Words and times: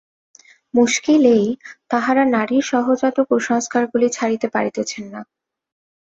মুশকিল 0.73 1.21
এই, 1.35 1.45
তাঁহারা 1.89 2.23
নারীর 2.35 2.63
সহজাত 2.63 3.17
কুসংস্কারগুলি 3.29 4.07
ছাড়িতে 4.09 4.47
পারিতেছেন 4.47 5.03
না। 5.13 5.21